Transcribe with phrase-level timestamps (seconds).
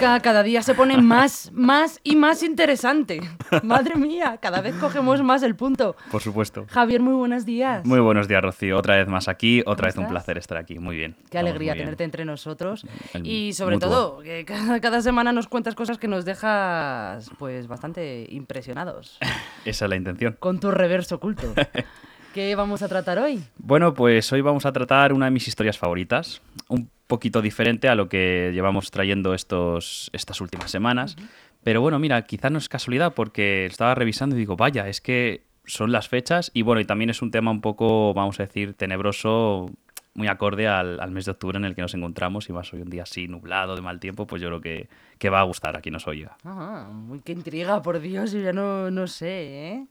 [0.00, 3.20] música cada día se pone más, más y más interesante.
[3.62, 5.94] Madre mía, cada vez cogemos más el punto.
[6.10, 6.64] Por supuesto.
[6.70, 7.84] Javier, muy buenos días.
[7.84, 8.78] Muy buenos días, Rocío.
[8.78, 10.78] Otra vez más aquí, otra vez un placer estar aquí.
[10.78, 11.16] Muy bien.
[11.30, 12.86] Qué alegría tenerte entre nosotros.
[13.22, 18.26] y sobre todo, que cada, cada, semana nos cuentas cosas que nos dejas pues bastante
[18.30, 19.18] impresionados.
[19.66, 20.36] Esa es la intención.
[20.38, 21.52] Con tu reverso oculto.
[22.34, 23.42] ¿Qué vamos a tratar hoy?
[23.58, 26.40] Bueno, pues hoy vamos a tratar una de mis historias favoritas,
[27.10, 31.16] poquito diferente a lo que llevamos trayendo estos, estas últimas semanas.
[31.62, 35.44] Pero bueno, mira, quizás no es casualidad porque estaba revisando y digo, vaya, es que
[35.66, 38.72] son las fechas y bueno, y también es un tema un poco, vamos a decir,
[38.72, 39.70] tenebroso,
[40.14, 42.48] muy acorde al, al mes de octubre en el que nos encontramos.
[42.48, 44.88] Y más hoy un día así nublado, de mal tiempo, pues yo creo que
[45.20, 46.38] que va a gustar a quien nos oiga.
[46.44, 49.86] Ah, muy qué intriga, por Dios, yo ya no, no sé, ¿eh?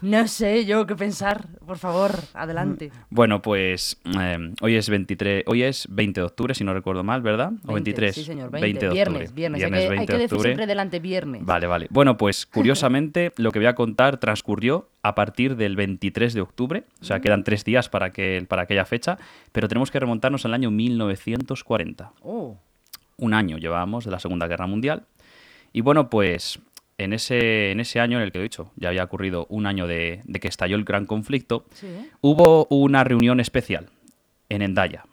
[0.00, 2.88] No sé yo qué pensar, por favor, adelante.
[2.88, 7.04] Mm, bueno, pues eh, hoy es 23, hoy es 20 de octubre, si no recuerdo
[7.04, 7.52] mal, ¿verdad?
[7.66, 8.14] o 23.
[8.14, 9.80] Sí, señor, 20, de viernes, Viernes, viernes.
[9.82, 11.44] hay que, hay que decir siempre delante viernes.
[11.44, 11.86] Vale, vale.
[11.90, 16.84] Bueno, pues curiosamente lo que voy a contar transcurrió a partir del 23 de octubre,
[17.02, 17.20] o sea, mm.
[17.20, 19.18] quedan tres días para, que, para aquella fecha,
[19.52, 22.12] pero tenemos que remontarnos al año 1940.
[22.22, 22.56] Oh
[23.22, 25.04] un año llevábamos de la Segunda Guerra Mundial.
[25.72, 26.60] Y bueno, pues
[26.98, 29.86] en ese, en ese año en el que he dicho, ya había ocurrido un año
[29.86, 31.64] de, que estalló el gran conflicto,
[32.20, 33.88] hubo una reunión especial
[34.48, 35.04] en Endaya.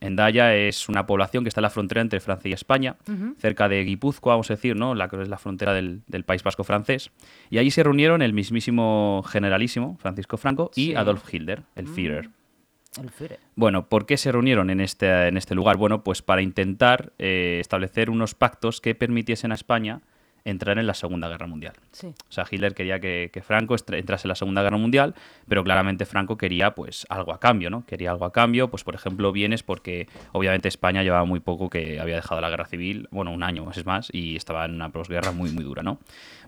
[0.00, 2.96] Endaya es una población que está en la frontera entre Francia y España,
[3.38, 4.94] cerca de Guipúzcoa, vamos a decir, ¿no?
[4.94, 7.10] la que es la frontera del, País Vasco francés.
[7.50, 11.94] Y allí se reunieron el mismísimo generalísimo, Francisco Franco, y Adolf Hitler, el mm.
[11.94, 12.30] Führer.
[13.56, 15.76] Bueno, ¿por qué se reunieron en este, en este lugar?
[15.76, 20.00] Bueno, pues para intentar eh, establecer unos pactos que permitiesen a España
[20.44, 21.74] entrar en la Segunda Guerra Mundial.
[22.02, 25.14] O sea, Hitler quería que, Franco entrase en la Segunda Guerra Mundial,
[25.48, 27.84] pero claramente Franco quería pues algo a cambio, ¿no?
[27.86, 31.98] Quería algo a cambio, pues por ejemplo bienes porque obviamente España llevaba muy poco que
[32.00, 35.32] había dejado la guerra civil, bueno, un año es más, y estaba en una posguerra
[35.32, 35.98] muy, muy dura, ¿no?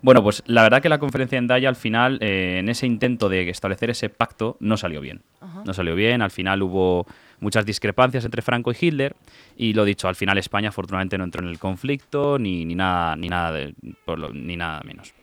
[0.01, 3.29] Bueno, pues la verdad que la conferencia en Daya al final, eh, en ese intento
[3.29, 5.21] de establecer ese pacto, no salió bien.
[5.65, 7.07] No salió bien, al final hubo
[7.39, 9.15] muchas discrepancias entre Franco y Hitler
[9.55, 13.15] y lo dicho, al final España afortunadamente no entró en el conflicto ni, ni nada,
[13.15, 13.67] ni, nada
[14.33, 15.13] ni nada menos.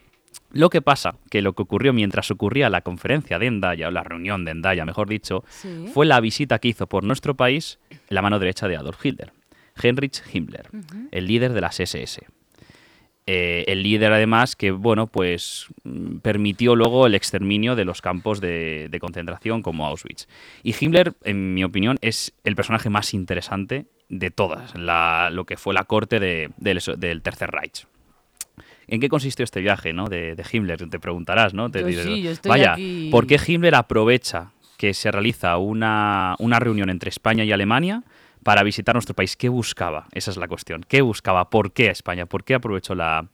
[0.52, 4.04] Lo que pasa, que lo que ocurrió mientras ocurría la conferencia de Endaya, o la
[4.04, 5.44] reunión de Endaya, mejor dicho,
[5.92, 9.32] fue la visita que hizo por nuestro país la mano derecha de Adolf Hitler,
[9.82, 10.68] Heinrich Himmler,
[11.10, 12.24] el líder de las SS.
[13.26, 18.38] Eh, el líder además que bueno pues mm, permitió luego el exterminio de los campos
[18.38, 20.28] de, concentración como Auschwitz
[20.62, 25.72] y Himmler en mi opinión es el personaje más interesante de todas lo que fue
[25.72, 27.86] la corte del Tercer Reich
[28.86, 30.08] ¿En qué consistió este viaje ¿no?
[30.08, 30.88] de, Himmler?
[30.90, 31.70] Te preguntarás, ¿no?
[31.70, 31.82] Te
[32.44, 32.76] vaya,
[33.10, 38.02] ¿por qué Himmler aprovecha que se realiza una, una reunión entre España y Alemania
[38.44, 39.36] para visitar nuestro país.
[39.36, 40.06] ¿Qué buscaba?
[40.12, 40.84] Esa es la cuestión.
[40.86, 41.50] ¿Qué buscaba?
[41.50, 42.26] ¿Por qué España?
[42.26, 43.28] ¿Por qué aprovechó la,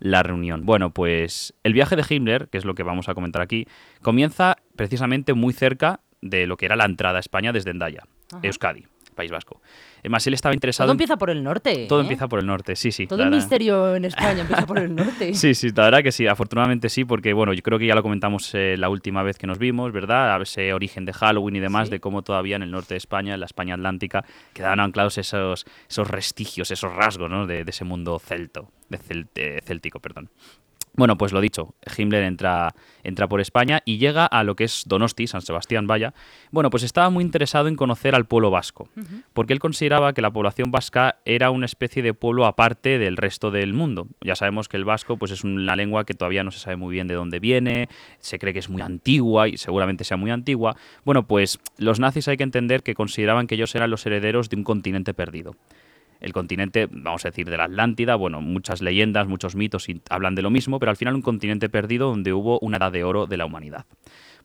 [0.00, 0.66] reunión?
[0.66, 3.66] Bueno, pues el viaje de Himmler, que es lo que vamos a comentar aquí,
[4.02, 8.02] comienza precisamente muy cerca de lo que era la entrada a España desde Endaya,
[8.42, 8.86] Euskadi.
[9.16, 9.60] País Vasco.
[10.00, 10.86] Además, él estaba interesado.
[10.86, 11.86] Todo empieza por el norte.
[11.88, 12.02] Todo ¿eh?
[12.02, 13.08] empieza por el norte, sí, sí.
[13.08, 15.34] Todo el misterio en España empieza por el norte.
[15.34, 18.02] sí, sí, la verdad que sí, afortunadamente sí, porque bueno, yo creo que ya lo
[18.02, 20.40] comentamos eh, la última vez que nos vimos, ¿verdad?
[20.40, 23.40] Ese origen de Halloween y demás, de cómo todavía en el norte de España, en
[23.40, 27.46] la España atlántica, quedaban anclados esos, esos restigos, esos rasgos, ¿no?
[27.46, 30.30] De, ese mundo celto, de céltico, perdón.
[30.96, 34.84] Bueno, pues lo dicho, Himmler entra, entra por España y llega a lo que es
[34.86, 36.14] Donosti, San Sebastián, vaya.
[36.50, 38.88] Bueno, pues estaba muy interesado en conocer al pueblo vasco,
[39.34, 43.50] porque él consideraba que la población vasca era una especie de pueblo aparte del resto
[43.50, 44.08] del mundo.
[44.22, 46.94] Ya sabemos que el vasco pues, es una lengua que todavía no se sabe muy
[46.94, 50.76] bien de dónde viene, se cree que es muy antigua y seguramente sea muy antigua.
[51.04, 54.56] Bueno, pues los nazis hay que entender que consideraban que ellos eran los herederos de
[54.56, 55.56] un continente perdido
[56.20, 60.42] el continente, vamos a decir, de la Atlántida, bueno, muchas leyendas, muchos mitos hablan de
[60.42, 63.36] lo mismo, pero al final un continente perdido donde hubo una edad de oro de
[63.36, 63.86] la humanidad.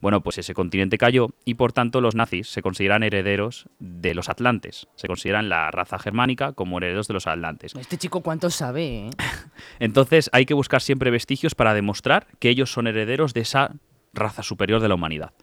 [0.01, 4.29] Bueno, pues ese continente cayó y por tanto los nazis se consideran herederos de los
[4.29, 4.87] atlantes.
[4.95, 7.75] Se consideran la raza germánica como herederos de los atlantes.
[7.75, 9.09] Este chico cuánto sabe, ¿eh?
[9.79, 13.75] Entonces hay que buscar siempre vestigios para demostrar que ellos son herederos de esa
[14.11, 15.33] raza superior de la humanidad.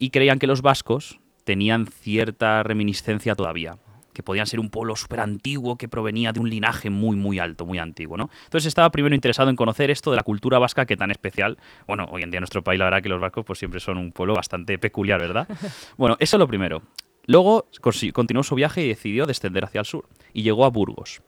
[0.00, 3.78] Y creían que los vascos tenían cierta reminiscencia todavía
[4.20, 7.64] que podían ser un pueblo súper antiguo que provenía de un linaje muy, muy alto,
[7.64, 8.28] muy antiguo, ¿no?
[8.44, 11.56] Entonces estaba primero interesado en conocer esto de la cultura vasca que tan especial,
[11.86, 13.96] bueno, hoy en día en nuestro país la verdad que los vascos pues siempre son
[13.96, 15.48] un pueblo bastante peculiar, ¿verdad?
[15.96, 16.82] Bueno, eso es lo primero.
[17.26, 17.68] Luego
[18.12, 21.22] continuó su viaje y decidió descender hacia el sur y llegó a Burgos.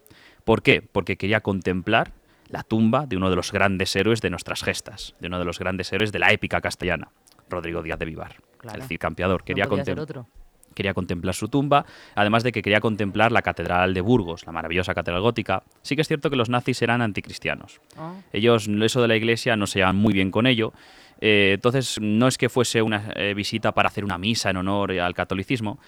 [0.44, 0.82] ¿Por qué?
[0.82, 2.12] Porque quería contemplar
[2.48, 5.58] la tumba de uno de los grandes héroes de nuestras gestas, de uno de los
[5.58, 7.08] grandes héroes de la épica castellana,
[7.48, 8.36] Rodrigo Díaz de Vivar,
[8.74, 9.44] el Cid Campeador.
[9.44, 10.26] Quería contemplar
[10.72, 11.84] quería contemplar su tumba,
[12.14, 15.62] además de que quería contemplar la Catedral de Burgos, la maravillosa catedral gótica.
[15.82, 17.80] Sí que es cierto que los nazis eran anticristianos.
[17.96, 18.14] Ah.
[18.32, 20.72] Ellos, eso de la iglesia, no se llevan muy bien con ello.
[21.20, 24.92] Eh, entonces, no es que fuese una eh, visita para hacer una misa en honor
[24.92, 25.78] al catolicismo,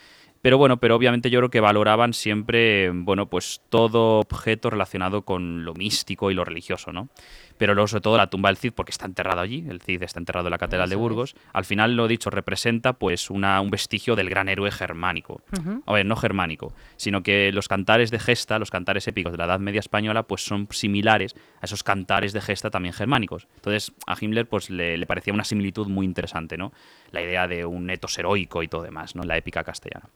[0.44, 5.64] pero bueno, pero obviamente yo creo que valoraban siempre, bueno, pues todo objeto relacionado con
[5.64, 7.08] lo místico y lo religioso, ¿no?
[7.59, 10.19] Pero luego, sobre todo, la tumba del Cid, porque está enterrado allí, el Cid está
[10.19, 14.17] enterrado en la Catedral de Burgos, al final, lo dicho, representa pues una, un vestigio
[14.17, 15.43] del gran héroe germánico.
[15.87, 19.45] A ver, no germánico, sino que los cantares de gesta, los cantares épicos de la
[19.45, 23.47] Edad Media española, pues son similares a esos cantares de gesta también germánicos.
[23.56, 26.73] Entonces, a Himmler pues le, le parecía una similitud muy interesante, ¿no?
[27.12, 29.23] La idea de un etos heroico y todo demás, ¿no?
[29.23, 30.09] La épica castellana.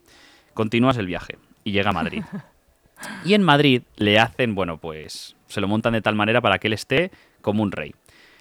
[0.54, 2.22] Continúas el viaje y llega a Madrid.
[3.24, 6.66] Y en Madrid le hacen, bueno, pues se lo montan de tal manera para que
[6.66, 7.10] él esté
[7.48, 7.94] como un rey.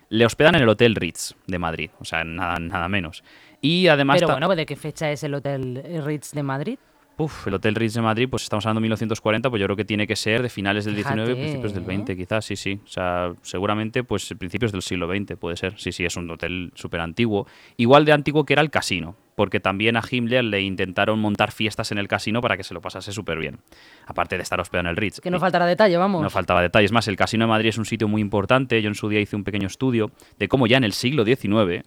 [0.09, 3.23] Le hospedan en el Hotel Ritz de Madrid, o sea, nada, nada menos.
[3.61, 4.19] Y además...
[4.19, 6.77] Pero bueno, ¿de qué fecha es el Hotel Ritz de Madrid?
[7.17, 9.85] Uf, el Hotel Ritz de Madrid, pues estamos hablando de 1940, pues yo creo que
[9.85, 12.17] tiene que ser de finales del 19, principios del 20, ¿eh?
[12.17, 12.79] quizás, sí, sí.
[12.83, 15.79] O sea, seguramente, pues principios del siglo XX puede ser.
[15.79, 17.47] Sí, sí, es un hotel súper antiguo.
[17.77, 21.91] Igual de antiguo que era el casino porque también a Himmler le intentaron montar fiestas
[21.91, 23.59] en el casino para que se lo pasase súper bien,
[24.07, 25.19] aparte de estar hospedado en el Ritz.
[25.21, 26.23] Que no faltará detalle, vamos.
[26.23, 26.85] No faltaba detalle.
[26.85, 28.81] Es más, el Casino de Madrid es un sitio muy importante.
[28.81, 31.83] Yo en su día hice un pequeño estudio de cómo ya en el siglo XIX,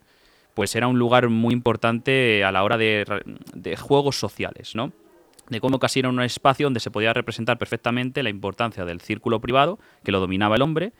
[0.54, 3.04] pues era un lugar muy importante a la hora de,
[3.52, 4.92] de juegos sociales, ¿no?
[5.48, 9.40] de cómo casi era un espacio donde se podía representar perfectamente la importancia del círculo
[9.40, 10.92] privado, que lo dominaba el hombre,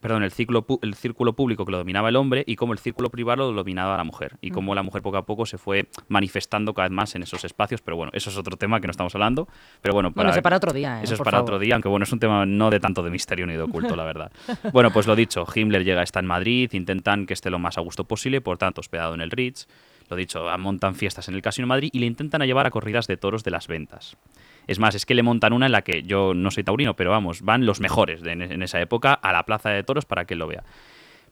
[0.00, 3.10] perdón, el, círculo, el círculo público que lo dominaba el hombre y cómo el círculo
[3.10, 4.36] privado lo dominaba la mujer.
[4.40, 4.54] Y mm.
[4.54, 7.80] cómo la mujer poco a poco se fue manifestando cada vez más en esos espacios.
[7.82, 9.48] Pero bueno, eso es otro tema que no estamos hablando.
[9.80, 11.00] Pero bueno, para, eso para otro día.
[11.00, 11.04] ¿eh?
[11.04, 13.46] Eso es para otro día, aunque bueno, es un tema no de tanto de misterio
[13.46, 14.32] ni de oculto, la verdad.
[14.72, 17.80] bueno, pues lo dicho, Himmler llega, está en Madrid, intentan que esté lo más a
[17.80, 19.66] gusto posible, por tanto, hospedado en el Ritz.
[20.12, 23.06] Lo dicho, montan fiestas en el Casino de Madrid y le intentan llevar a corridas
[23.06, 24.18] de toros de las ventas.
[24.66, 27.10] Es más, es que le montan una en la que yo no soy taurino, pero
[27.10, 30.40] vamos, van los mejores en esa época a la plaza de toros para que él
[30.40, 30.64] lo vea.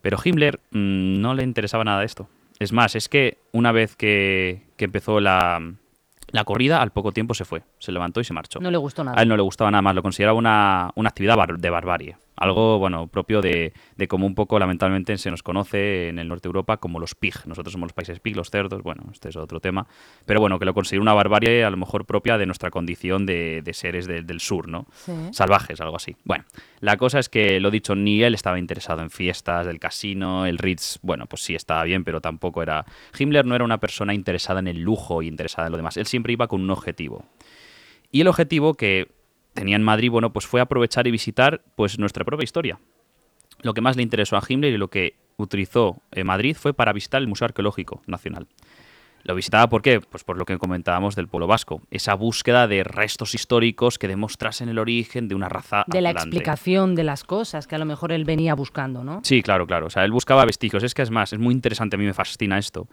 [0.01, 2.27] Pero Himmler mm, no le interesaba nada de esto.
[2.59, 5.61] Es más, es que una vez que, empezó la,
[6.47, 8.61] corrida, al poco tiempo se fue, se levantó y se marchó.
[8.61, 9.19] No le gustó nada.
[9.19, 12.79] A él no le gustaba nada más, lo consideraba una, una actividad de barbarie algo
[12.79, 16.49] bueno propio de, de como un poco lamentablemente se nos conoce en el norte de
[16.49, 17.35] Europa como los pig.
[17.47, 19.87] Nosotros somos los países pig, los cerdos, bueno, este es otro tema.
[20.25, 23.63] Pero bueno, que lo considero una barbarie a lo mejor propia de nuestra condición de,
[23.73, 24.87] seres del sur, ¿no?
[25.33, 26.17] Salvajes, algo así.
[26.25, 26.45] Bueno,
[26.81, 30.59] la cosa es que, lo dicho, ni él estaba interesado en fiestas, del casino, el
[30.59, 32.85] Ritz, bueno, pues sí estaba bien, pero tampoco era...
[33.19, 35.97] Himmler no era una persona interesada en el lujo y interesada en lo demás.
[35.99, 37.25] Él siempre iba con un objetivo.
[38.11, 39.20] Y el objetivo que
[39.61, 42.81] tenía en Madrid, bueno, pues fue aprovechar y visitar pues nuestra propia historia.
[43.61, 46.95] Lo que más le interesó a Himmler y lo que utilizó en Madrid fue para
[46.95, 48.47] visitar el Museo Arqueológico Nacional.
[49.23, 50.01] Lo visitaba ¿por qué?
[50.01, 54.71] Pues por lo que comentábamos del pueblo vasco, esa búsqueda de restos históricos que demostrasen
[54.71, 58.13] el origen de una raza De la explicación de las cosas que a lo mejor
[58.13, 59.21] él venía buscando, ¿no?
[59.25, 59.89] Sí, claro, claro.
[59.89, 60.83] O sea, él buscaba vestigios.
[60.85, 62.89] Es que es más, es muy interesante, a mí me fascina esto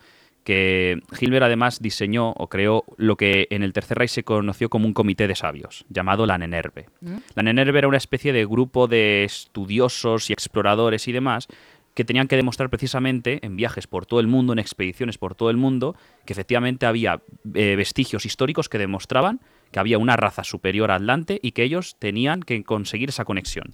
[0.48, 4.86] que Hilbert además diseñó o creó lo que en el Tercer Reich se conoció como
[4.86, 6.86] un comité de sabios, llamado la Nenerve.
[7.02, 7.18] ¿Mm?
[7.36, 11.50] La Nenerve era una especie de grupo de estudiosos y exploradores y demás
[11.94, 15.50] que tenían que demostrar precisamente en viajes por todo el mundo, en expediciones por todo
[15.50, 17.20] el mundo, que efectivamente había
[17.54, 19.42] eh, vestigios históricos que demostraban
[19.74, 23.74] que había una raza superior a Atlante y que ellos tenían que conseguir esa conexión.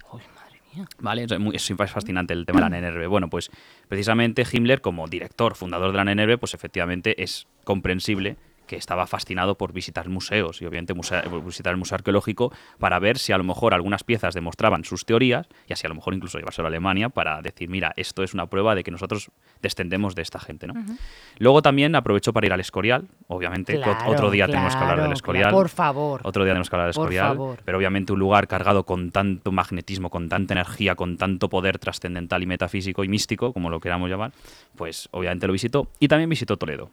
[0.98, 1.24] ¿Vale?
[1.24, 3.08] Es, muy, fascinante el tema de la NNRB.
[3.08, 3.50] Bueno, pues
[3.88, 8.36] precisamente Himmler, como director, fundador de la NNRB, pues efectivamente es comprensible
[8.66, 13.32] que estaba fascinado por visitar museos y obviamente visitar el Museo Arqueológico para ver si
[13.32, 16.62] a lo mejor algunas piezas demostraban sus teorías y así a lo mejor incluso llevarse
[16.62, 19.30] a Alemania para decir, mira, esto es una prueba de que nosotros
[19.62, 20.66] descendemos de esta gente.
[20.66, 20.74] ¿no?
[21.38, 25.50] Luego también aprovechó para ir al Escorial, obviamente, otro día tenemos que hablar del Escorial.
[25.50, 26.20] por favor.
[26.24, 30.10] Otro día tenemos que hablar del Escorial, pero obviamente un lugar cargado con tanto magnetismo,
[30.10, 34.32] con tanta energía, con tanto poder trascendental y metafísico y místico, como lo queramos llamar,
[34.76, 36.90] pues obviamente lo visitó y también visitó Toledo.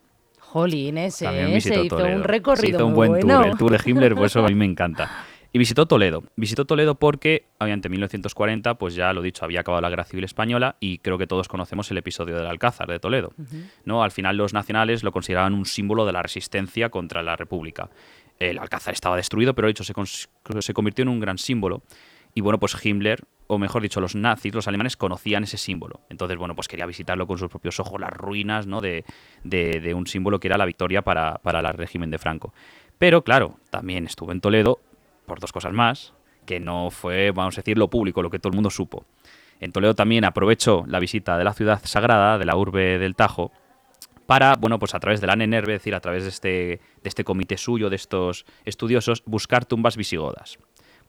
[0.52, 4.34] Jolín, ese, ese hizo un recorrido hizo un buen tour, el tour de Himmler, pues
[4.34, 5.10] eso a mí me encanta.
[5.54, 6.26] Y visitó Toledo.
[6.36, 10.26] Visitó Toledo porque, obviamente, en 1940, pues ya lo dicho, había acabado la Guerra Civil
[10.26, 13.32] Española y creo que todos conocemos el episodio del Alcázar de Toledo.
[13.86, 14.04] ¿no?
[14.04, 17.90] Al final los nacionales lo consideraban un símbolo de la resistencia contra la República.
[18.38, 19.94] El Alcázar estaba destruido, pero de hecho se,
[20.60, 21.82] se convirtió en un gran símbolo.
[22.34, 26.02] Y bueno, pues Himmler, o mejor dicho, los nazis, los alemanes, conocían ese símbolo.
[26.10, 28.80] Entonces, bueno, pues quería visitarlo con sus propios ojos, las ruinas ¿no?
[28.82, 29.04] de,
[29.44, 32.54] de, un símbolo que era la victoria para, para el régimen de Franco.
[32.98, 34.80] Pero claro, también estuvo en Toledo
[35.26, 36.14] por dos cosas más,
[36.46, 39.06] que no fue, vamos a decir, lo público, lo que todo el mundo supo.
[39.60, 43.52] En Toledo también aprovechó la visita de la ciudad sagrada, de la urbe del Tajo,
[44.26, 47.24] para, bueno, pues a través del ANNR, es decir, a través de este, de este
[47.24, 50.58] comité suyo, de estos estudiosos, buscar tumbas visigodas.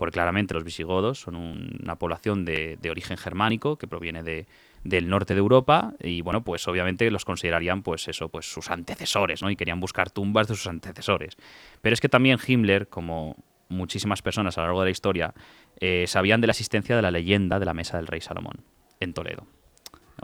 [0.02, 4.48] Porque claramente los visigodos son una población de, origen germánico que proviene de,
[4.82, 9.42] del norte de Europa y bueno, pues obviamente los considerarían pues eso, pues sus antecesores,
[9.42, 9.50] ¿no?
[9.52, 11.36] Y querían buscar tumbas de sus antecesores.
[11.82, 13.36] Pero es que también Himmler, como
[13.68, 15.34] muchísimas personas a lo largo de la historia,
[15.78, 18.64] eh, sabían de la existencia de la leyenda de la mesa del rey Salomón
[18.98, 19.46] en Toledo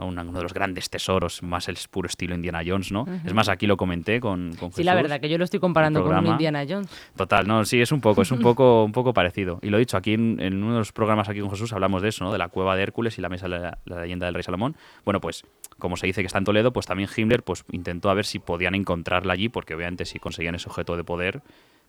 [0.05, 3.05] uno de los grandes tesoros, más el puro estilo Indiana Jones, ¿no?
[3.25, 6.03] Es más, aquí lo comenté con, con Sí, la verdad, que yo lo estoy comparando
[6.03, 6.89] con un Indiana Jones.
[7.15, 9.59] Total, no, sí, es un poco, es un poco, un poco parecido.
[9.61, 12.09] Y lo he dicho, aquí en, uno de los programas aquí con Jesús hablamos de
[12.09, 12.31] eso, ¿no?
[12.31, 14.75] De la cueva de Hércules y la mesa de la, leyenda del rey Salomón.
[15.05, 15.43] Bueno, pues,
[15.77, 18.39] como se dice que está en Toledo, pues también Himmler pues, intentó a ver si
[18.39, 21.41] podían encontrarla allí, porque obviamente si conseguían ese objeto de poder,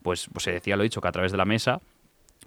[0.03, 1.81] pues, pues se decía, lo he dicho, que a través de la mesa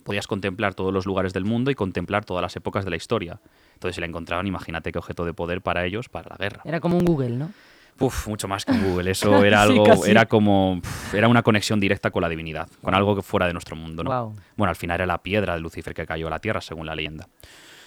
[0.04, 3.40] podías contemplar todos los lugares del mundo y contemplar todas las épocas de la historia.
[3.74, 6.62] Entonces, si la encontraban, imagínate qué objeto de poder para ellos, para la guerra.
[6.66, 7.52] Era como un Google, ¿no?
[8.00, 9.12] Uf, mucho más que un Google.
[9.12, 10.82] Eso era algo, era como,
[11.14, 14.36] era una conexión directa con la divinidad, con algo que fuera de nuestro mundo, ¿no?
[14.56, 16.96] Bueno, al final era la piedra de Lucifer que cayó a la tierra, según la
[16.96, 17.28] leyenda.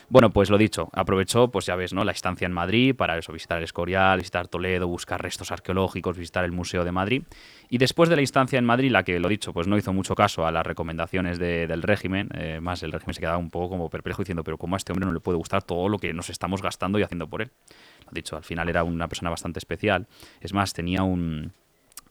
[0.08, 2.04] Bueno, pues lo dicho, aprovechó, pues ya ves, ¿no?
[2.04, 6.44] La estancia en Madrid para eso, visitar el Escorial, visitar Toledo, buscar restos arqueológicos, visitar
[6.44, 7.24] el Museo de Madrid.
[7.68, 10.14] Y después de la instancia en Madrid, la que, lo dicho, pues no hizo mucho
[10.14, 13.90] caso a las recomendaciones del régimen, eh, más el régimen se quedaba un poco como
[13.90, 16.30] perplejo diciendo, pero ¿cómo a este hombre no le puede gustar todo lo que nos
[16.30, 17.50] estamos gastando y haciendo por él?
[18.06, 20.06] Lo dicho, al final era una persona bastante especial.
[20.40, 21.52] Es más, tenía un...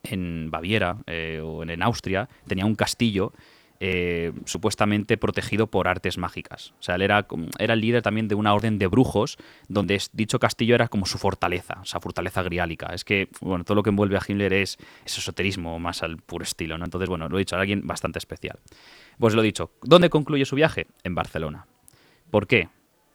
[0.08, 3.34] En Baviera eh, o en Austria tenía un castillo
[3.80, 6.74] eh, supuestamente protegido por artes mágicas.
[6.80, 7.28] O sea, él era,
[7.60, 11.18] era el líder también de una orden de brujos, donde dicho castillo era como su
[11.18, 12.88] fortaleza, o sea, fortaleza griálica.
[12.94, 16.78] Es que, bueno, todo lo que envuelve a Himmler es, esoterismo más al puro estilo,
[16.78, 16.86] ¿no?
[16.86, 18.60] Entonces, bueno, lo he dicho, era alguien bastante especial.
[19.20, 20.88] Pues lo he dicho, ¿dónde concluye su viaje?
[21.04, 21.68] En Barcelona.
[22.32, 22.70] ¿Por qué?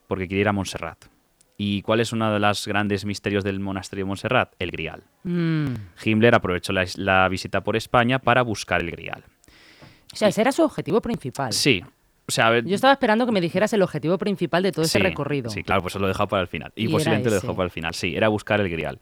[0.09, 1.07] Porque quiere ir a Montserrat.
[1.57, 4.55] ¿Y cuál es uno de los grandes misterios del monasterio de Montserrat?
[4.59, 5.05] El Grial.
[5.25, 5.75] Mm.
[6.02, 9.25] Himmler aprovechó la visita por España para buscar el Grial.
[10.12, 11.52] O sea, ese era su objetivo principal.
[11.52, 11.83] Sí.
[12.26, 15.50] O sea, Yo estaba esperando que me dijeras el objetivo principal de todo ese recorrido.
[15.50, 16.73] Sí, claro, pues lo he dejado para el final.
[16.76, 17.93] Y, posiblemente lo dejó para el final.
[17.95, 19.00] Sí, era buscar el grial.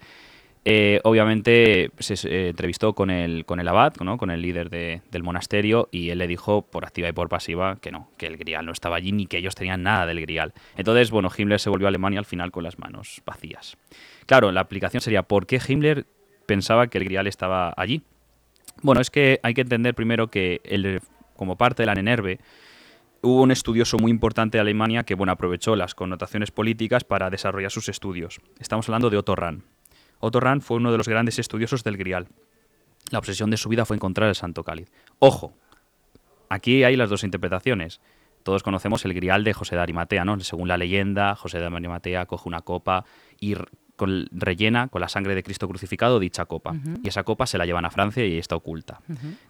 [0.64, 4.18] Eh, obviamente se eh, entrevistó con el, con el abad, ¿no?
[4.18, 7.90] con el líder del monasterio, y él le dijo por activa y por pasiva que
[7.90, 10.52] no, que el grial no estaba allí ni que ellos tenían nada del grial.
[10.76, 13.76] Entonces, bueno, Himmler se volvió a Alemania al final con las manos vacías.
[14.26, 16.06] Claro, la aplicación sería ¿por qué Himmler
[16.46, 18.02] pensaba que el grial estaba allí?
[18.82, 21.00] Bueno, es que hay que entender primero que el,
[21.36, 22.38] como parte de la NENERVE
[23.22, 27.70] hubo un estudioso muy importante de Alemania que bueno, aprovechó las connotaciones políticas para desarrollar
[27.70, 28.40] sus estudios.
[28.60, 29.64] Estamos hablando de Otto Rahn.
[30.20, 32.28] Otto Rahn fue uno de los grandes estudiosos del Grial.
[33.10, 34.90] La obsesión de su vida fue encontrar el Santo Cáliz.
[35.18, 35.54] Ojo,
[36.48, 38.00] aquí hay las dos interpretaciones.
[38.42, 40.38] Todos conocemos el Grial de José de Arimatea, ¿no?
[40.40, 43.04] Según la leyenda, José de Arimatea coge una copa
[43.40, 43.56] y
[43.98, 46.74] con, rellena con la sangre de Cristo crucificado dicha copa.
[47.02, 49.02] Y esa copa se la llevan a Francia y está oculta.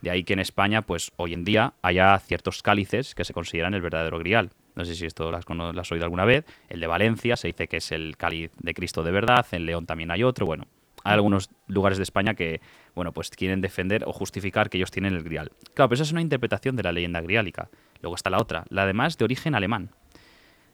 [0.02, 3.74] De ahí que en España, pues hoy en día, haya ciertos cálices que se consideran
[3.74, 4.50] el verdadero grial.
[4.74, 6.44] No sé si esto las, has oído alguna vez.
[6.68, 9.46] El de Valencia se dice que es el cáliz de Cristo de verdad.
[9.52, 10.46] En León también hay otro.
[10.46, 10.64] Bueno,
[11.04, 12.60] hay algunos lugares de España que,
[12.94, 15.52] bueno, pues quieren defender o justificar que ellos tienen el grial.
[15.74, 17.68] Claro, pero esa es una interpretación de la leyenda griálica.
[18.00, 19.90] Luego está la otra, la además de origen alemán.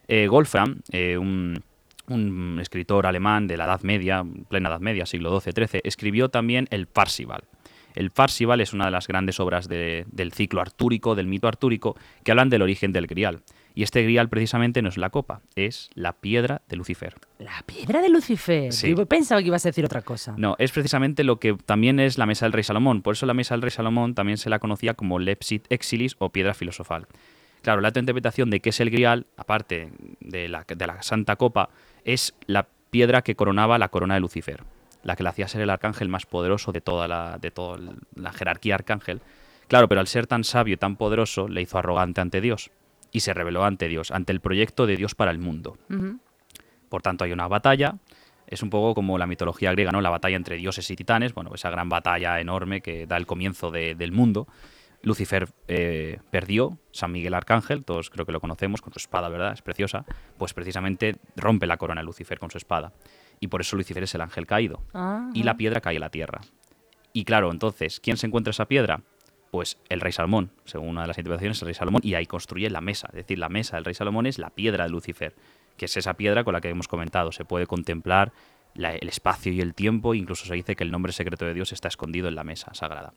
[0.07, 1.63] Eh, Wolfram, eh, un
[2.07, 6.87] un escritor alemán de la Edad Media, plena Edad Media, siglo XII-XIII, escribió también el
[6.87, 7.43] Parsival.
[7.95, 12.31] El Parsival es una de las grandes obras del ciclo artúrico, del mito artúrico, que
[12.31, 13.41] hablan del origen del grial.
[13.73, 17.15] Y este grial precisamente no es la copa, es la piedra de Lucifer.
[17.39, 18.71] ¿La piedra de Lucifer?
[18.71, 20.33] Yo pensaba que ibas a decir otra cosa.
[20.37, 23.01] No, es precisamente lo que también es la mesa del rey Salomón.
[23.01, 26.29] Por eso la mesa del rey Salomón también se la conocía como Lepsit Exilis o
[26.29, 27.07] piedra filosofal.
[27.65, 31.69] Claro, la interpretación de qué es el grial, aparte de la, de la Santa Copa,
[32.03, 34.61] es la piedra que coronaba la corona de Lucifer,
[35.01, 37.79] la que le hacía ser el arcángel más poderoso de toda la, de toda
[38.13, 39.19] la jerarquía arcángel.
[39.67, 42.69] Claro, pero al ser tan sabio y tan poderoso, le hizo arrogante ante Dios
[43.11, 45.79] y se rebeló ante Dios, ante el proyecto de Dios para el mundo.
[46.87, 47.95] Por tanto, hay una batalla.
[48.45, 50.01] Es un poco como la mitología griega, ¿no?
[50.01, 53.71] La batalla entre dioses y titanes, bueno, esa gran batalla enorme que da el comienzo
[53.71, 54.47] del mundo.
[55.05, 59.53] Lucifer eh, perdió, San Miguel Arcángel, todos creo que lo conocemos, con su espada, ¿verdad?
[59.53, 60.03] Es preciosa.
[60.37, 62.91] Pues precisamente rompe la corona de Lucifer con su espada.
[63.39, 64.81] Y por eso Lucifer es el ángel caído.
[65.33, 66.41] Y la piedra cae a la tierra.
[67.13, 69.01] Y claro, entonces, ¿quién se encuentra esa piedra?
[69.51, 72.69] Pues el rey Salomón, según una de las interpretaciones, el rey Salomón, y ahí construye
[72.71, 73.07] la mesa.
[73.09, 75.35] Es decir, la mesa del rey Salomón es la piedra de Lucifer,
[75.77, 77.31] que es esa piedra con la que hemos comentado.
[77.31, 78.33] Se puede contemplar
[78.73, 81.89] el espacio y el tiempo, incluso se dice que el nombre secreto de Dios está
[81.89, 83.13] escondido en la mesa sagrada.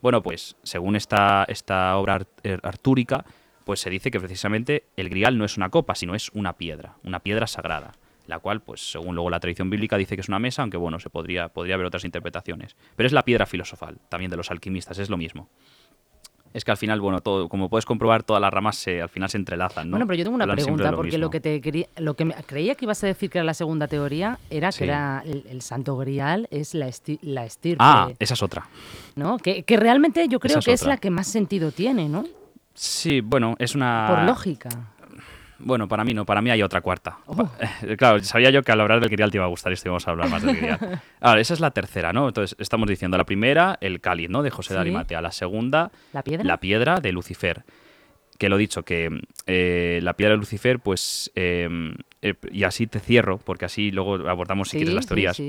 [0.00, 3.24] Bueno, pues según esta, esta obra er, artúrica,
[3.64, 6.96] pues se dice que precisamente el grial no es una copa, sino es una piedra,
[7.04, 7.92] una piedra sagrada.
[8.26, 11.00] la cual, pues según luego la tradición bíblica dice que es una mesa, aunque bueno,
[11.00, 12.76] se podría, podría haber otras interpretaciones.
[12.94, 15.48] Pero es la piedra filosofal, también de los alquimistas, es lo mismo
[16.54, 19.28] es que al final, bueno, todo, como puedes comprobar, todas las ramas se, al final
[19.28, 19.88] se entrelazan.
[19.88, 19.92] ¿no?
[19.92, 22.84] Bueno, pero yo tengo una pregunta, porque lo que te quería, lo que creía que
[22.84, 26.74] ibas a decir que era la segunda teoría era que era el, santo grial es
[26.74, 26.90] la,
[27.22, 27.78] la estirpe.
[27.80, 28.68] Ah, esa es otra.
[29.16, 29.38] ¿No?
[29.38, 32.24] Que, que realmente yo creo que es la que más sentido tiene, ¿no?
[32.74, 34.06] Sí, bueno, es una...
[34.08, 34.68] Por lógica.
[35.58, 37.18] Bueno, para mí no, para mí hay otra cuarta.
[37.26, 37.50] Oh.
[37.96, 40.12] Claro, sabía yo que al hablar del grial te iba a gustar esto íbamos a
[40.12, 40.78] hablar más del grial.
[41.20, 42.28] Ahora, esa es la tercera, ¿no?
[42.28, 44.42] Entonces, estamos diciendo la primera, el cáliz, ¿no?
[44.42, 45.20] De José de Arimatea.
[45.20, 46.44] La segunda, ¿La piedra?
[46.44, 47.64] La piedra de Lucifer.
[48.38, 49.10] Que lo he dicho, que
[49.46, 51.32] eh, la piedra de Lucifer, pues.
[51.34, 55.40] Em, eh, y así te cierro, porque así luego abordamos, si quieres, las teorías.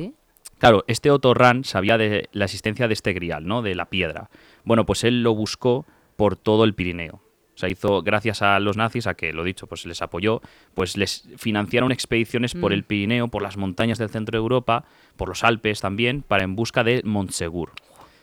[0.57, 3.61] Claro, este Otto Rahn sabía de la existencia de este grial, ¿no?
[3.61, 4.29] De la piedra.
[4.65, 5.85] Bueno, pues él lo buscó
[6.17, 7.21] por todo el Pirineo.
[7.59, 10.41] Sea, hizo, gracias a los nazis, a que, lo dicho, pues les apoyó,
[10.75, 12.85] pues les financiaron expediciones por el mm.
[12.85, 14.85] Pirineo, por las montañas del centro de Europa,
[15.17, 17.73] por los Alpes también, para en busca de Montsegur.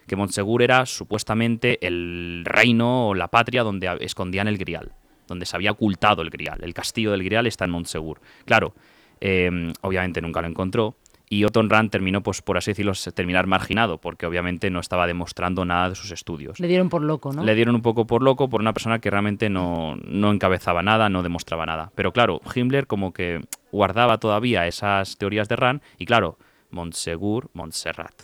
[0.06, 4.92] Que Montsegur era supuestamente el reino o la patria donde escondían el grial,
[5.26, 6.60] donde se había ocultado el grial.
[6.62, 8.22] El castillo del grial está en Montsegur.
[8.46, 8.74] Claro,
[9.20, 9.50] eh,
[9.82, 10.96] obviamente nunca lo encontró,
[11.28, 15.64] y Otto Rand terminó, pues por así decirlo, terminar marginado, porque obviamente no estaba demostrando
[15.64, 16.61] nada de sus estudios.
[16.61, 17.42] Le dieron por loco, ¿no?
[17.42, 21.09] Le dieron un poco por loco por una persona que realmente no, no encabezaba nada,
[21.09, 21.90] no demostraba nada.
[21.95, 23.40] Pero claro, Himmler como que
[23.73, 26.38] guardaba todavía esas teorías de Rand y claro,
[26.71, 28.14] Montsegur, Montserrat.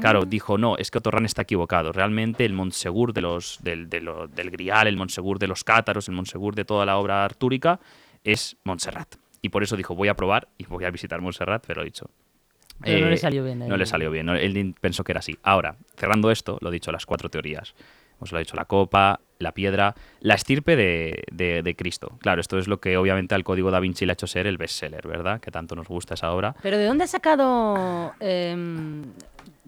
[0.00, 0.28] Claro, mm.
[0.28, 1.92] dijo, no, es que Otto Rand está equivocado.
[1.92, 6.54] Realmente el Montsegur de los, del, del Grial, el Montsegur de los cátaros, el Montsegur
[6.54, 7.80] de toda la obra artúrica
[8.22, 9.16] es Montserrat.
[9.42, 12.10] Y por eso dijo, voy a probar y voy a visitar Montserrat, pero dicho,
[12.82, 13.58] pero no le eh, salió bien.
[13.58, 14.28] No le salió bien.
[14.28, 15.38] Él pensó que era así.
[15.42, 17.74] Ahora, cerrando esto, lo he dicho, las cuatro teorías.
[18.18, 22.18] Os lo he dicho, la copa, la piedra, la estirpe de, de, Cristo.
[22.20, 24.58] Claro, esto es lo que obviamente al Código da Vinci le ha hecho ser el
[24.58, 25.40] bestseller, ¿verdad?
[25.40, 26.54] Que tanto nos gusta esa obra.
[26.62, 28.14] Pero ¿de dónde ha sacado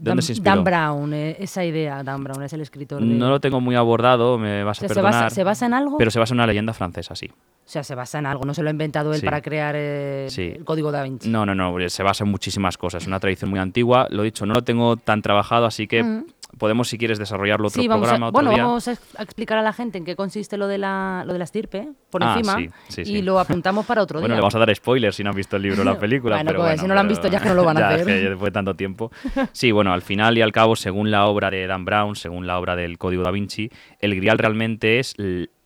[0.04, 3.00] em, Dan, Brown, eh, esa idea, Dan Brown es el escritor.
[3.00, 5.30] No lo tengo muy abordado, me vas a perdonar.
[5.30, 5.98] ¿Se basa, en algo?
[5.98, 7.26] Pero se basa en una leyenda francesa, sí.
[7.26, 10.28] O sea, se basa en algo, no se lo ha inventado él para crear eh,
[10.36, 11.28] el código da Vinci.
[11.28, 13.02] No, no, no, se basa en muchísimas cosas.
[13.02, 14.08] Es una tradición muy antigua.
[14.10, 16.24] Lo dicho, no lo tengo tan trabajado, así que mm
[16.58, 18.30] podemos, si quieres, desarrollarlo otro programa.
[18.30, 21.38] bueno, vamos a explicar a la gente en qué consiste lo de la, lo de
[21.38, 22.58] la estirpe, por ah, encima,
[22.96, 24.24] y lo apuntamos para otro día.
[24.24, 26.42] Bueno, le vamos a dar spoilers si no han visto el libro o la película.
[26.42, 28.06] bueno, pues, si no lo han visto ya que no lo van a hacer.
[28.06, 29.10] después de tanto tiempo.
[29.52, 32.58] Sí, bueno, al final y al cabo, según la obra de Dan Brown, según la
[32.58, 35.14] obra del Código da Vinci, el grial realmente es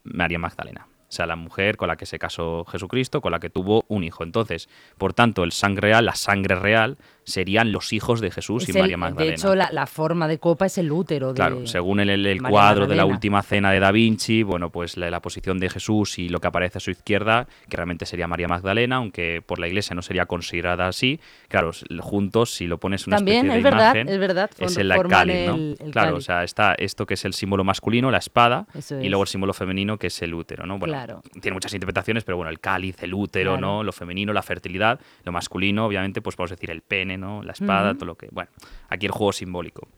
[0.05, 0.87] María Magdalena.
[1.09, 4.03] O sea, la mujer con la que se casó Jesucristo, con la que tuvo un
[4.03, 4.25] hijo.
[4.25, 8.73] Entonces, por tanto, el sangre real, la sangre real, serían los hijos de Jesús y
[8.73, 9.31] María Magdalena.
[9.31, 11.29] De hecho, la, forma de copa es el útero.
[11.29, 15.21] De claro, según el, cuadro de la última cena de Da Vinci, bueno, pues la,
[15.21, 18.97] posición de Jesús y lo que aparece a su izquierda, que realmente sería María Magdalena,
[18.97, 21.21] aunque por la iglesia no sería considerada así.
[21.49, 24.51] Claro, juntos, si lo pones en una También especie es de verdad, imagen, es verdad,
[24.59, 25.91] es el cáliz, ¿no?
[25.91, 28.67] claro, o sea, está esto que es el símbolo masculino, la espada,
[29.03, 30.79] y luego el símbolo femenino, que es el útero, ¿no?
[30.79, 30.96] Bueno, claro.
[31.41, 33.83] Tiene muchas interpretaciones, pero bueno, el cáliz, el útero, ¿no?
[33.83, 37.43] Lo femenino, la fertilidad, lo masculino, obviamente, pues podemos decir el pene, ¿no?
[37.43, 38.29] La espada, todo lo que.
[38.31, 38.51] Bueno,
[38.89, 39.89] aquí el juego simbólico.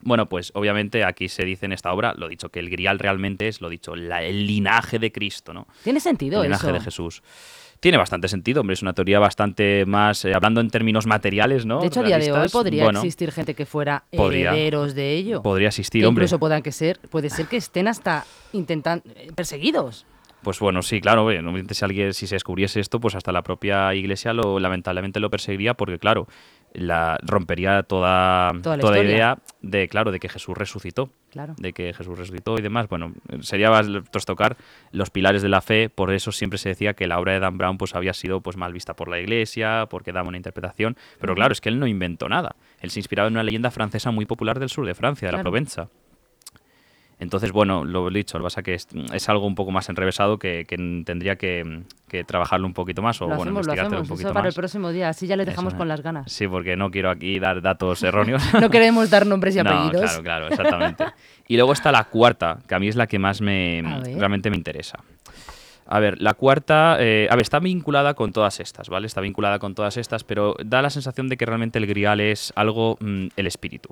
[0.00, 3.48] Bueno, pues obviamente aquí se dice en esta obra, lo dicho, que el grial realmente
[3.48, 5.66] es, lo dicho, el linaje de Cristo, ¿no?
[5.82, 7.22] Tiene sentido El linaje de Jesús.
[7.80, 11.80] Tiene bastante sentido, hombre, es una teoría bastante más, eh, hablando en términos materiales, ¿no?
[11.80, 15.42] De hecho, a día de hoy podría existir gente que fuera herederos de ello.
[15.42, 16.22] Podría existir, hombre.
[16.22, 20.06] Incluso puedan que ser, puede ser que estén hasta intentando, eh, perseguidos.
[20.44, 21.28] Pues bueno, sí, claro,
[21.70, 25.74] si alguien, si se descubriese esto, pues hasta la propia iglesia lo lamentablemente lo perseguiría,
[25.74, 26.28] porque claro,
[26.74, 31.08] la rompería toda, toda, idea de, claro, de que Jesús resucitó.
[31.30, 31.54] Claro.
[31.56, 32.88] De que Jesús resucitó y demás.
[32.88, 33.70] Bueno, sería
[34.26, 34.56] tocar
[34.92, 37.58] los pilares de la fe, por eso siempre se decía que la obra de Dan
[37.58, 41.34] Brown pues había sido pues mal vista por la iglesia, porque daba una interpretación, pero
[41.34, 42.56] claro, es que él no inventó nada.
[42.80, 45.42] Él se inspiraba en una leyenda francesa muy popular del sur de Francia, de la
[45.42, 45.88] Provenza.
[47.24, 50.38] Entonces, bueno, lo he dicho, lo que pasa que es, algo un poco más enrevesado
[50.38, 50.64] que,
[51.04, 51.82] tendría que,
[52.26, 54.92] trabajarlo un poquito más o lo bueno, hacemos, lo un poquito Eso para el próximo
[54.92, 56.30] día, así ya le dejamos con las ganas.
[56.30, 58.42] Sí, porque no quiero aquí dar datos erróneos.
[58.60, 60.18] no queremos dar nombres y apellidos.
[60.20, 61.04] claro, claro, exactamente.
[61.48, 63.82] y luego está la cuarta, que a mí es la que más me
[64.16, 64.98] realmente me interesa.
[65.86, 69.06] A ver, la cuarta, eh, a ver, está vinculada con todas estas, ¿vale?
[69.06, 72.52] Está vinculada con todas estas, pero da la sensación de que realmente el grial es
[72.56, 73.90] algo, mm, el espíritu.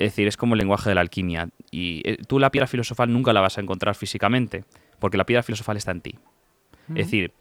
[0.00, 1.50] Es decir, es como el lenguaje de la alquimia.
[1.70, 4.64] Y eh, tú la piedra filosofal nunca la vas a encontrar físicamente,
[4.98, 6.14] porque la piedra filosofal está en ti.
[6.88, 7.32] Es decir,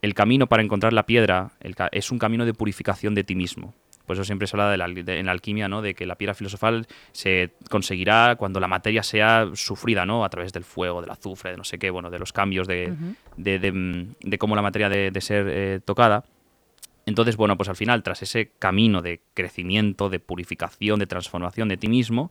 [0.00, 1.52] el camino para encontrar la piedra
[1.92, 3.74] es un camino de purificación de ti mismo.
[4.06, 5.82] Por eso siempre se habla de la, en la alquimia, ¿no?
[5.82, 10.24] De que la piedra filosofal se conseguirá cuando la materia sea sufrida, ¿no?
[10.24, 12.94] A través del fuego, del azufre, de no sé qué, bueno, de los cambios de,
[13.36, 16.24] de, cómo la materia de, ser eh, tocada.
[17.08, 21.78] Entonces, bueno, pues al final, tras ese camino de crecimiento, de purificación, de transformación de
[21.78, 22.30] ti mismo,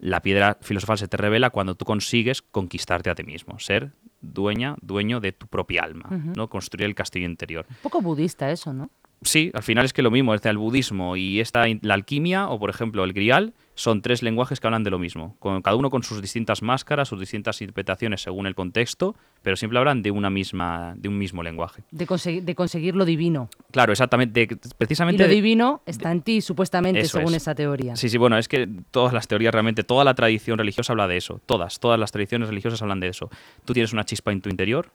[0.00, 4.74] la piedra filosofal se te revela cuando tú consigues conquistarte a ti mismo, ser dueña,
[4.82, 6.48] dueño de tu propia alma, ¿no?
[6.48, 7.66] Construir el castillo interior.
[7.70, 8.90] Un poco budista eso, ¿no?
[9.24, 12.58] Sí, al final es que lo mismo, es el budismo y esta, la alquimia, o
[12.58, 15.90] por ejemplo el grial, son tres lenguajes que hablan de lo mismo, con, cada uno
[15.90, 20.30] con sus distintas máscaras, sus distintas interpretaciones según el contexto, pero siempre hablan de una
[20.30, 21.82] misma, de un mismo lenguaje.
[21.90, 22.06] De,
[22.42, 23.48] de conseguir lo divino.
[23.72, 24.48] Claro, exactamente.
[24.76, 27.96] precisamente y lo divino está en ti, supuestamente, según esa teoría.
[27.96, 31.16] Sí, sí, bueno, es que todas las teorías realmente, toda la tradición religiosa habla de
[31.16, 31.40] eso.
[31.46, 33.30] Todas, todas las tradiciones religiosas hablan de eso.
[33.64, 34.92] Tú tienes una chispa en tu interior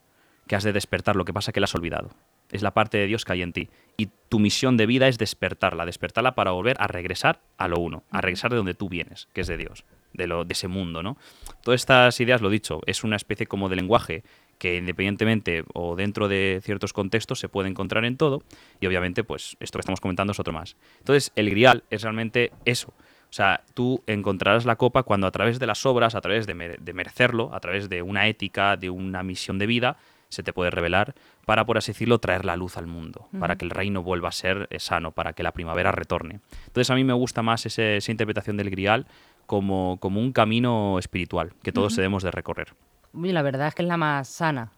[0.49, 2.09] que has de despertar, lo que pasa es que la has olvidado
[2.51, 3.69] es la parte de Dios que hay en ti.
[3.97, 8.03] Y tu misión de vida es despertarla, despertarla para volver a regresar a lo uno,
[8.09, 11.03] a regresar de donde tú vienes, que es de Dios, de, lo, de ese mundo,
[11.03, 11.17] ¿no?
[11.63, 14.23] Todas estas ideas, lo dicho, es una especie como de lenguaje
[14.57, 18.43] que independientemente o dentro de ciertos contextos se puede encontrar en todo
[18.81, 20.75] y obviamente pues esto que estamos comentando es otro más.
[20.97, 22.89] Entonces el grial es realmente eso.
[22.89, 26.77] O sea, tú encontrarás la copa cuando a través de las obras, a través de,
[26.81, 29.97] de merecerlo, a través de una ética, de una misión de vida,
[30.29, 31.15] se te puede revelar
[31.45, 34.31] para, por así decirlo, traer la luz al mundo, para que el reino vuelva a
[34.31, 36.39] ser eh, sano, para que la primavera retorne.
[36.67, 39.07] Entonces a mí me gusta más esa interpretación del grial
[39.47, 42.73] como, como un camino espiritual que todos debemos de recorrer.
[43.13, 44.69] La verdad es que es la más sana.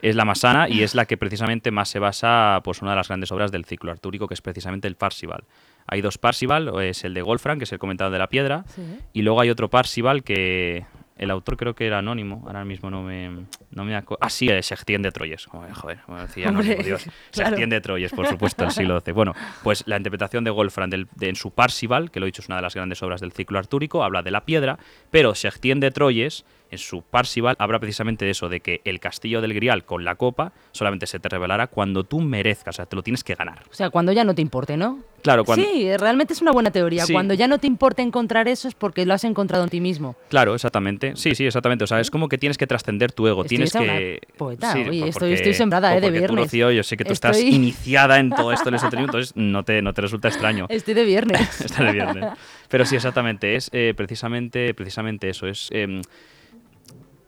[0.00, 2.96] Es la más sana y es la que precisamente más se basa, pues una de
[2.96, 5.44] las grandes obras del ciclo artúrico, que es precisamente el Parsival.
[5.86, 8.64] Hay dos Parsival, es el de Golfran, que es el comentado de la piedra,
[9.12, 10.86] y luego hay otro Parsival que
[11.20, 14.24] el autor creo que era anónimo, ahora mismo no me, no me acuerdo.
[14.24, 15.44] Ah, sí, se de Troyes.
[15.44, 17.04] Joder, como decía anónimo, Dios.
[17.34, 19.12] de Troyes, por supuesto, el siglo XII.
[19.12, 22.48] Bueno, pues la interpretación de Wolfram de, en su Parsival, que lo he dicho es
[22.48, 24.78] una de las grandes obras del ciclo artúrico, habla de la piedra,
[25.10, 25.46] pero se
[25.80, 29.84] de Troyes en su Parsival habla precisamente de eso, de que el castillo del Grial
[29.84, 33.24] con la copa solamente se te revelará cuando tú merezcas, o sea, te lo tienes
[33.24, 33.64] que ganar.
[33.70, 35.00] O sea, cuando ya no te importe, ¿no?
[35.22, 35.64] Claro, cuando...
[35.64, 37.04] Sí, realmente es una buena teoría.
[37.10, 40.16] Cuando ya no te importe encontrar eso es porque lo has encontrado en ti mismo.
[40.28, 41.12] Claro, exactamente.
[41.16, 41.84] Sí, sí, exactamente.
[41.84, 43.44] O sea, es como que tienes que trascender tu ego.
[43.44, 44.20] tienes que...
[44.36, 46.00] Poeta, Oye, estoy, estoy, sembrada ¿eh?
[46.00, 46.50] de viernes.
[46.52, 49.92] yo sé que tú estás iniciada en todo esto del esoterismo, entonces no te, no
[49.92, 50.66] te resulta extraño.
[50.70, 51.60] Estoy de viernes.
[51.64, 52.24] Está de viernes.
[52.68, 53.56] Pero sí, exactamente.
[53.56, 55.46] Es eh, precisamente, precisamente eso.
[55.46, 55.68] Es...
[55.72, 56.02] Em,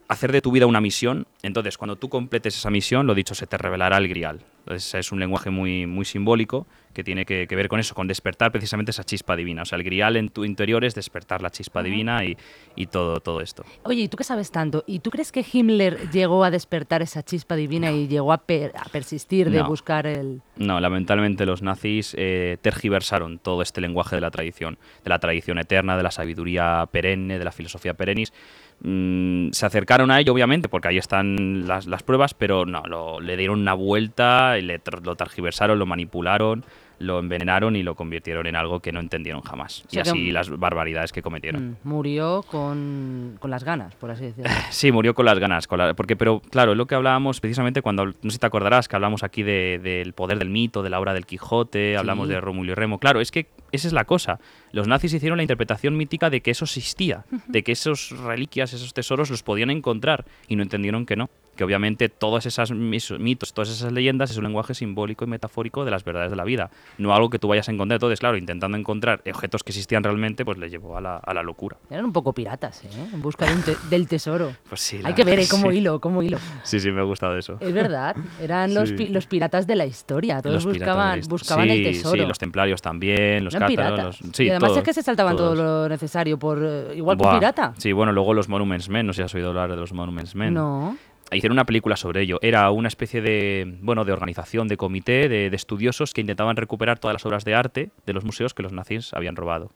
[0.09, 1.27] hacer de tu vida una misión.
[1.43, 4.41] Entonces, cuando tú completes esa misión, lo dicho, se te revelará el grial.
[4.61, 8.53] Entonces, es un lenguaje muy, muy simbólico que tiene que, ver con eso, con despertar
[8.53, 9.63] precisamente esa chispa divina.
[9.63, 12.37] O sea, el grial en tu interior es despertar la chispa divina y,
[12.77, 13.65] y, todo, todo esto.
[13.85, 14.85] Oye, ¿y tú qué sabes tanto?
[14.87, 19.51] ¿Y tú crees que Himmler llegó a despertar esa chispa divina y llegó a, persistir
[19.51, 20.43] de buscar el...?
[20.57, 25.59] No, lamentablemente los nazis eh, tergiversaron todo este lenguaje de la tradición, de la tradición
[25.59, 28.33] eterna, de la sabiduría perenne, de la filosofía perennis
[28.81, 33.21] Mm, se acercaron a ello, obviamente, porque ahí están las, las pruebas, pero no, lo,
[33.21, 36.65] le dieron una vuelta, y le, lo targiversaron, lo manipularon
[36.99, 39.85] lo envenenaron y lo convirtieron en algo que no entendieron jamás.
[39.91, 41.71] y así las barbaridades que cometieron.
[41.71, 44.51] Mm, murió con, con, las ganas, por así decirlo.
[44.71, 45.67] sí, murió con las ganas.
[45.97, 49.23] porque, pero claro, lo que hablábamos precisamente cuando, no sé si te acordarás, que hablamos
[49.23, 52.75] aquí del de, poder del mito, de la obra del Quijote, hablamos de Rómulo y
[52.75, 52.99] Remo.
[52.99, 54.39] Claro, es que esa es la cosa.
[54.71, 58.93] Los nazis hicieron la interpretación mítica de que eso existía, de que esos reliquias, esos
[58.95, 63.71] tesoros los podían encontrar y no entendieron que no que obviamente todos esos mitos, todas
[63.71, 67.15] esas leyendas es un lenguaje simbólico y metafórico de las verdades de la vida, no
[67.15, 67.97] algo que tú vayas a encontrar.
[67.97, 71.43] Entonces, claro, intentando encontrar objetos que existían realmente, pues le llevó a la, a la
[71.43, 71.77] locura.
[71.91, 72.89] Eran un poco piratas, ¿eh?
[73.13, 73.47] En busca
[73.91, 74.53] del tesoro.
[74.73, 75.01] Pues sí.
[75.05, 75.47] Hay que ver, ¿eh?
[75.51, 76.39] Como hilo, como hilo.
[76.63, 77.59] Sí, sí, me ha gustado eso.
[77.61, 82.23] Es verdad, eran los, los, piratas de la historia, todos buscaban, buscaban el tesoro.
[82.23, 84.21] Sí, los templarios también, los cátaros.
[84.39, 87.75] y además es que se saltaban todo lo necesario, por eh, igual que pirata.
[87.77, 90.35] Sí, bueno, luego los Monuments Men, no sé si has oído hablar de los Monuments
[90.35, 90.55] Men.
[90.55, 90.97] No
[91.37, 92.39] hicieron una película sobre ello.
[92.43, 96.99] Era una especie de, bueno, de organización, de comité, de, de, estudiosos que intentaban recuperar
[96.99, 99.73] todas las obras de arte de los museos que los nazis habían robado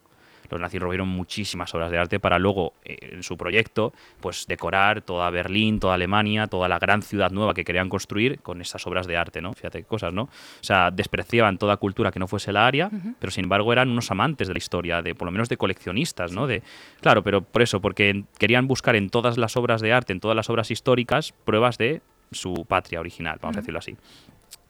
[0.54, 5.02] los nazis robaron muchísimas obras de arte para luego, eh, en su proyecto, pues decorar
[5.02, 9.06] toda Berlín, toda Alemania, toda la gran ciudad nueva que querían construir con esas obras
[9.06, 9.52] de arte, ¿no?
[9.52, 10.22] Fíjate qué cosas, ¿no?
[10.22, 10.30] O
[10.61, 14.48] sea, despreciaban toda cultura que no fuese la área, pero sin embargo eran unos amantes
[14.48, 16.46] de la historia, de por lo menos de coleccionistas, ¿no?
[16.46, 16.62] De,
[17.00, 20.37] claro, pero por eso, porque querían buscar en todas las obras de arte, en todas
[20.37, 23.96] las obras históricas, pruebas de su patria original, vamos a decirlo así.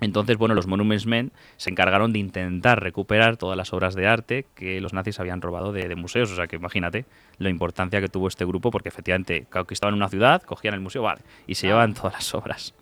[0.01, 4.47] Entonces, bueno, los Monuments Men se encargaron de intentar recuperar todas las obras de arte
[4.55, 6.31] que los nazis habían robado de, museos.
[6.31, 7.07] O sea que imagínate
[7.39, 11.23] la importancia que tuvo este grupo, porque efectivamente conquistaban una ciudad, cogían el museo, vale,
[11.47, 12.75] y se llevaban todas las obras.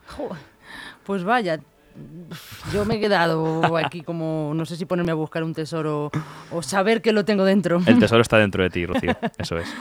[1.05, 1.61] Pues vaya,
[2.73, 6.11] yo me he quedado aquí como, no sé si ponerme a buscar un tesoro
[6.51, 7.81] o saber que lo tengo dentro.
[7.87, 9.73] El tesoro está dentro de ti, Rocío, eso es.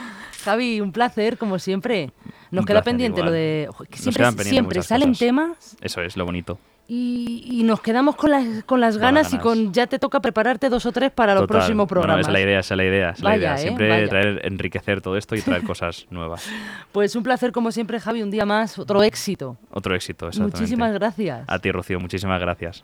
[0.44, 2.12] Javi, un placer, como siempre.
[2.50, 3.68] Nos queda pendiente lo de...
[3.90, 5.76] siempre, siempre salen temas...
[5.80, 9.86] Eso es, lo bonito Y, nos quedamos con las, con las, ganas, y con ya
[9.86, 12.26] te toca prepararte dos o tres para los próximos programas.
[12.26, 13.14] es la idea, es la idea.
[13.22, 13.54] la idea.
[13.54, 13.58] ¿eh?
[13.58, 16.46] Siempre traer, enriquecer todo esto y traer cosas nuevas.
[16.92, 19.56] Pues un placer como siempre, Javi, un día más, otro éxito.
[19.70, 20.58] Otro éxito, exactamente.
[20.58, 21.44] Muchísimas gracias.
[21.46, 22.82] A ti, Rocío, muchísimas gracias.